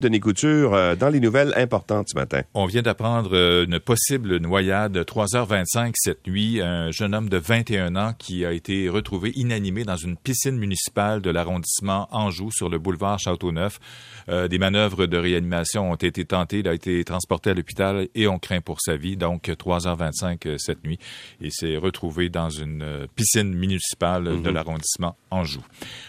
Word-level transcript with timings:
Denis 0.00 0.20
Couture, 0.20 0.74
euh, 0.74 0.94
dans 0.94 1.08
les 1.08 1.18
nouvelles 1.18 1.52
importantes 1.56 2.10
ce 2.10 2.14
matin. 2.14 2.42
On 2.54 2.66
vient 2.66 2.82
d'apprendre 2.82 3.30
euh, 3.32 3.64
une 3.64 3.80
possible 3.80 4.36
noyade 4.36 4.96
3h25 4.96 5.90
cette 5.96 6.24
nuit. 6.28 6.60
Un 6.60 6.92
jeune 6.92 7.16
homme 7.16 7.28
de 7.28 7.36
21 7.36 7.96
ans 7.96 8.14
qui 8.16 8.44
a 8.44 8.52
été 8.52 8.88
retrouvé 8.88 9.32
inanimé 9.34 9.82
dans 9.82 9.96
une 9.96 10.16
piscine 10.16 10.56
municipale 10.56 11.20
de 11.20 11.30
l'arrondissement 11.30 12.06
Anjou 12.12 12.52
sur 12.52 12.68
le 12.68 12.78
boulevard 12.78 13.18
Châteauneuf. 13.18 13.80
Euh, 14.28 14.46
des 14.46 14.58
manœuvres 14.58 15.06
de 15.06 15.16
réanimation 15.16 15.90
ont 15.90 15.96
été 15.96 16.24
tentées. 16.24 16.60
Il 16.60 16.68
a 16.68 16.74
été 16.74 17.02
transporté 17.02 17.50
à 17.50 17.54
l'hôpital 17.54 18.06
et 18.14 18.28
on 18.28 18.38
craint 18.38 18.60
pour 18.60 18.80
sa 18.80 18.94
vie. 18.94 19.16
Donc 19.16 19.48
3h25 19.48 20.58
cette 20.58 20.84
nuit. 20.84 21.00
Il 21.40 21.50
s'est 21.50 21.76
retrouvé 21.76 22.28
dans 22.28 22.50
une 22.50 23.08
piscine 23.16 23.52
municipale 23.52 24.26
de 24.26 24.48
mhm. 24.48 24.54
l'arrondissement 24.54 25.16
Anjou. 25.32 25.64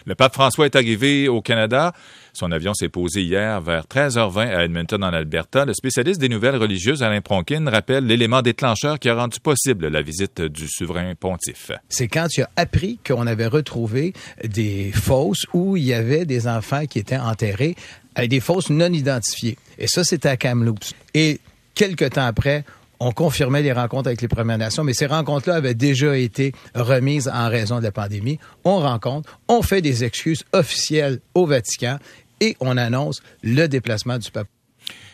Le 0.06 0.14
pape 0.14 0.34
François 0.34 0.66
est 0.66 0.76
arrivé 0.76 1.26
au 1.26 1.42
Canada. 1.42 1.92
Son 2.32 2.52
avion 2.52 2.74
s'est 2.74 2.88
posé 2.88 3.22
hier 3.22 3.60
vers 3.60 3.84
13h20 3.84 4.54
à 4.54 4.64
Edmonton, 4.64 5.02
en 5.02 5.12
Alberta. 5.12 5.64
Le 5.64 5.74
spécialiste 5.74 6.20
des 6.20 6.28
nouvelles 6.28 6.56
religieuses, 6.56 7.02
Alain 7.02 7.20
Pronkin, 7.20 7.68
rappelle 7.68 8.06
l'élément 8.06 8.42
déclencheur 8.42 8.98
qui 8.98 9.08
a 9.08 9.14
rendu 9.14 9.40
possible 9.40 9.88
la 9.88 10.02
visite 10.02 10.40
du 10.42 10.68
souverain 10.68 11.14
pontife. 11.14 11.72
C'est 11.88 12.08
quand 12.08 12.28
tu 12.28 12.42
as 12.42 12.50
appris 12.56 12.98
qu'on 13.06 13.26
avait 13.26 13.46
retrouvé 13.46 14.12
des 14.44 14.92
fosses 14.92 15.46
où 15.52 15.76
il 15.76 15.84
y 15.84 15.94
avait 15.94 16.24
des 16.24 16.46
enfants 16.48 16.86
qui 16.86 16.98
étaient 16.98 17.16
enterrés 17.16 17.76
avec 18.14 18.30
des 18.30 18.40
fosses 18.40 18.70
non 18.70 18.92
identifiées. 18.92 19.56
Et 19.78 19.86
ça, 19.86 20.04
c'était 20.04 20.28
à 20.28 20.36
Kamloops. 20.36 20.94
Et 21.14 21.40
quelques 21.74 22.10
temps 22.10 22.26
après, 22.26 22.64
on 23.00 23.12
confirmait 23.12 23.62
les 23.62 23.72
rencontres 23.72 24.08
avec 24.08 24.20
les 24.22 24.28
Premières 24.28 24.58
Nations, 24.58 24.84
mais 24.84 24.92
ces 24.92 25.06
rencontres-là 25.06 25.56
avaient 25.56 25.74
déjà 25.74 26.16
été 26.16 26.52
remises 26.74 27.28
en 27.28 27.48
raison 27.48 27.78
de 27.78 27.84
la 27.84 27.92
pandémie. 27.92 28.38
On 28.64 28.78
rencontre, 28.78 29.40
on 29.48 29.62
fait 29.62 29.82
des 29.82 30.04
excuses 30.04 30.44
officielles 30.52 31.20
au 31.34 31.46
Vatican 31.46 31.98
et 32.40 32.56
on 32.60 32.76
annonce 32.76 33.22
le 33.42 33.66
déplacement 33.66 34.18
du 34.18 34.30
pape 34.30 34.48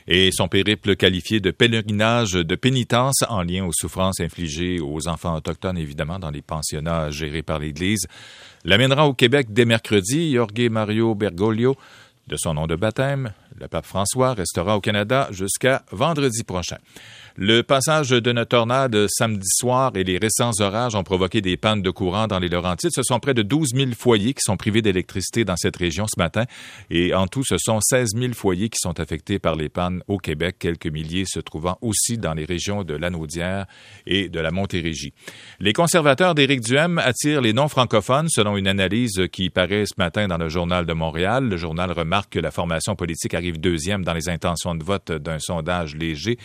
et 0.09 0.31
son 0.33 0.49
périple 0.49 0.97
qualifié 0.97 1.41
de 1.41 1.51
pèlerinage 1.51 2.33
de 2.33 2.55
pénitence 2.55 3.25
en 3.29 3.43
lien 3.43 3.65
aux 3.65 3.73
souffrances 3.73 4.21
infligées 4.21 4.81
aux 4.81 5.09
enfants 5.09 5.35
autochtones, 5.35 5.79
évidemment, 5.79 6.19
dans 6.19 6.31
les 6.31 6.43
pensionnats 6.43 7.11
gérés 7.11 7.43
par 7.43 7.59
l'Église, 7.59 8.07
l'amènera 8.65 9.09
au 9.09 9.15
Québec 9.15 9.49
dès 9.51 9.65
mercredi. 9.65 10.35
Jorge 10.35 10.69
Mario 10.71 11.15
Bergoglio, 11.15 11.77
de 12.29 12.37
son 12.37 12.55
nom 12.55 12.67
de 12.67 12.77
baptême, 12.77 13.33
le 13.59 13.69
pape 13.69 13.87
François, 13.87 14.35
restera 14.35 14.77
au 14.77 14.81
Canada 14.81 15.29
jusqu'à 15.33 15.83
vendredi 15.91 16.45
prochain. 16.45 16.79
Le 17.39 17.61
passage 17.61 18.09
de 18.09 18.33
notre 18.33 18.49
tornade 18.49 18.97
samedi 19.09 19.47
soir 19.47 19.93
et 19.95 20.05
les 20.05 20.17
récents 20.17 20.53
orages 20.61 20.95
ont 20.95 21.03
provoqué 21.03 21.43
des 21.43 21.59
pannes 21.59 21.83
de 21.83 21.91
courant 21.91 22.27
dans 22.27 22.39
les 22.39 22.49
Laurentides. 22.49 22.93
Ce 22.95 23.03
sont 23.03 23.21
près 23.21 23.35
de 23.35 23.43
12 23.43 23.75
000 23.75 23.91
foyers 23.95 24.33
qui 24.33 24.41
sont 24.41 24.57
privés 24.57 24.81
d'électricité 24.81 25.45
dans 25.45 25.57
cette 25.59 25.77
région 25.77 26.07
ce 26.09 26.19
matin. 26.19 26.45
Et 26.89 27.13
en 27.13 27.27
tout, 27.27 27.45
ce 27.45 27.59
sont 27.59 27.79
16 27.83 28.13
000 28.17 28.33
foyers 28.33 28.71
qui 28.71 28.79
sont 28.79 28.99
affectés 29.01 29.39
par 29.39 29.55
les 29.55 29.69
pannes 29.69 30.03
au 30.09 30.17
Québec, 30.17 30.57
quelques 30.59 30.87
milliers 30.87 31.27
se 31.27 31.39
trouvant 31.39 31.77
aussi 31.83 32.17
dans 32.17 32.33
les 32.33 32.47
régions 32.47 32.85
de 32.85 32.95
Lanaudière 32.95 33.67
et 34.07 34.31
de 34.31 34.41
la 34.41 34.51
Montérégie. 34.51 35.13
Les 35.61 35.75
conservateurs 35.75 36.35
d'Éric 36.35 36.63
Duhem 36.63 36.97
attirent 36.97 37.43
les 37.43 37.53
non-francophones, 37.53 38.31
selon 38.31 38.57
une 38.57 38.67
analyse 38.67 39.21
qui 39.31 39.51
paraît 39.51 39.85
ce 39.85 39.95
matin 39.99 40.27
dans 40.27 40.39
le 40.39 40.49
Journal 40.49 40.87
de 40.87 40.93
Montréal. 40.95 41.51
Le 41.51 41.59
journal 41.59 41.93
remarque 41.93 42.33
que 42.33 42.41
la 42.41 42.51
formation 42.51 42.97
politique 42.97 43.35
arrive 43.35 43.61
deuxième 43.61 44.05
dans 44.05 44.15
les 44.15 44.31
intentions 44.31 44.75
de 44.75 44.83
vote 44.83 45.13
d'un 45.13 45.39
sondage 45.39 45.95
léger. 45.95 46.39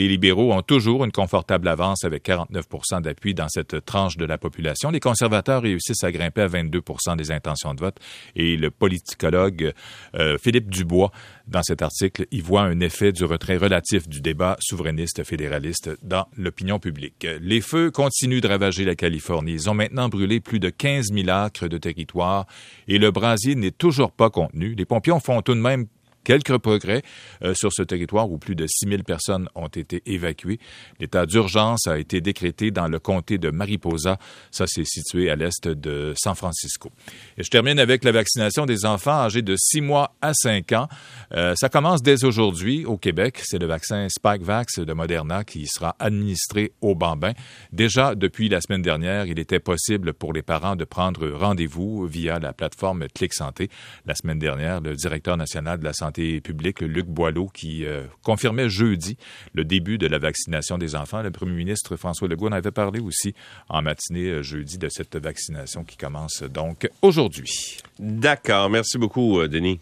Les 0.00 0.08
libéraux 0.08 0.54
ont 0.54 0.62
toujours 0.62 1.04
une 1.04 1.12
confortable 1.12 1.68
avance 1.68 2.04
avec 2.04 2.24
49% 2.24 3.02
d'appui 3.02 3.34
dans 3.34 3.50
cette 3.50 3.84
tranche 3.84 4.16
de 4.16 4.24
la 4.24 4.38
population. 4.38 4.90
Les 4.90 4.98
conservateurs 4.98 5.60
réussissent 5.60 6.02
à 6.02 6.10
grimper 6.10 6.40
à 6.40 6.46
22 6.46 6.80
des 7.18 7.30
intentions 7.30 7.74
de 7.74 7.80
vote. 7.80 7.98
Et 8.34 8.56
le 8.56 8.70
politicologue 8.70 9.74
euh, 10.14 10.38
Philippe 10.38 10.70
Dubois, 10.70 11.12
dans 11.46 11.62
cet 11.62 11.82
article, 11.82 12.26
y 12.30 12.40
voit 12.40 12.62
un 12.62 12.80
effet 12.80 13.12
du 13.12 13.24
retrait 13.24 13.58
relatif 13.58 14.08
du 14.08 14.22
débat 14.22 14.56
souverainiste 14.60 15.22
fédéraliste 15.22 15.90
dans 16.02 16.26
l'opinion 16.34 16.78
publique. 16.78 17.26
Les 17.42 17.60
feux 17.60 17.90
continuent 17.90 18.40
de 18.40 18.48
ravager 18.48 18.86
la 18.86 18.94
Californie. 18.94 19.52
Ils 19.52 19.68
ont 19.68 19.74
maintenant 19.74 20.08
brûlé 20.08 20.40
plus 20.40 20.60
de 20.60 20.70
15 20.70 21.08
000 21.12 21.28
acres 21.28 21.68
de 21.68 21.76
territoire 21.76 22.46
et 22.88 22.96
le 22.96 23.10
brasier 23.10 23.54
n'est 23.54 23.70
toujours 23.70 24.12
pas 24.12 24.30
contenu. 24.30 24.74
Les 24.74 24.86
pompiers 24.86 25.20
font 25.22 25.42
tout 25.42 25.54
de 25.54 25.60
même 25.60 25.88
quelques 26.24 26.58
progrès 26.58 27.02
euh, 27.42 27.54
sur 27.54 27.72
ce 27.72 27.82
territoire 27.82 28.30
où 28.30 28.38
plus 28.38 28.54
de 28.54 28.66
6 28.66 28.88
000 28.88 29.02
personnes 29.02 29.48
ont 29.54 29.68
été 29.68 30.02
évacuées. 30.06 30.58
L'état 30.98 31.26
d'urgence 31.26 31.86
a 31.86 31.98
été 31.98 32.20
décrété 32.20 32.70
dans 32.70 32.88
le 32.88 32.98
comté 32.98 33.38
de 33.38 33.50
Mariposa. 33.50 34.18
Ça, 34.50 34.64
c'est 34.66 34.84
situé 34.84 35.30
à 35.30 35.36
l'est 35.36 35.66
de 35.66 36.12
San 36.16 36.34
Francisco. 36.34 36.90
Et 37.38 37.42
je 37.42 37.50
termine 37.50 37.78
avec 37.78 38.04
la 38.04 38.12
vaccination 38.12 38.66
des 38.66 38.84
enfants 38.84 39.22
âgés 39.22 39.42
de 39.42 39.56
6 39.56 39.80
mois 39.80 40.14
à 40.20 40.34
5 40.34 40.72
ans. 40.72 40.88
Euh, 41.34 41.54
ça 41.56 41.68
commence 41.68 42.02
dès 42.02 42.24
aujourd'hui 42.24 42.84
au 42.84 42.96
Québec. 42.96 43.40
C'est 43.42 43.58
le 43.58 43.66
vaccin 43.66 44.08
Spikevax 44.08 44.80
de 44.80 44.92
Moderna 44.92 45.44
qui 45.44 45.66
sera 45.66 45.96
administré 45.98 46.72
aux 46.80 46.94
bambins. 46.94 47.32
Déjà, 47.72 48.14
depuis 48.14 48.48
la 48.48 48.60
semaine 48.60 48.82
dernière, 48.82 49.26
il 49.26 49.38
était 49.38 49.60
possible 49.60 50.12
pour 50.12 50.32
les 50.32 50.42
parents 50.42 50.76
de 50.76 50.84
prendre 50.84 51.28
rendez-vous 51.28 52.06
via 52.06 52.38
la 52.38 52.52
plateforme 52.52 53.06
Clic 53.14 53.32
Santé. 53.32 53.70
La 54.06 54.14
semaine 54.14 54.38
dernière, 54.38 54.80
le 54.80 54.94
directeur 54.94 55.36
national 55.36 55.78
de 55.78 55.84
la 55.84 55.92
santé 55.92 56.09
publique, 56.10 56.80
Luc 56.80 57.06
Boileau, 57.06 57.48
qui 57.52 57.84
euh, 57.84 58.04
confirmait 58.22 58.68
jeudi 58.68 59.16
le 59.54 59.64
début 59.64 59.98
de 59.98 60.06
la 60.06 60.18
vaccination 60.18 60.78
des 60.78 60.96
enfants. 60.96 61.22
Le 61.22 61.30
premier 61.30 61.52
ministre 61.52 61.96
François 61.96 62.28
Legault 62.28 62.48
en 62.48 62.52
avait 62.52 62.70
parlé 62.70 63.00
aussi 63.00 63.34
en 63.68 63.82
matinée 63.82 64.28
euh, 64.28 64.42
jeudi 64.42 64.78
de 64.78 64.88
cette 64.88 65.16
vaccination 65.16 65.84
qui 65.84 65.96
commence 65.96 66.42
donc 66.42 66.88
aujourd'hui. 67.02 67.78
D'accord. 67.98 68.70
Merci 68.70 68.98
beaucoup, 68.98 69.40
euh, 69.40 69.48
Denis. 69.48 69.78